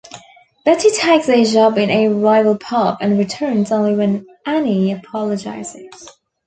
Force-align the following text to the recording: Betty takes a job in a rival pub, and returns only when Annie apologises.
Betty 0.65 0.89
takes 0.89 1.29
a 1.29 1.43
job 1.45 1.77
in 1.77 1.91
a 1.91 2.07
rival 2.07 2.57
pub, 2.57 2.97
and 3.01 3.19
returns 3.19 3.71
only 3.71 3.93
when 3.95 4.25
Annie 4.47 4.91
apologises. 4.93 6.09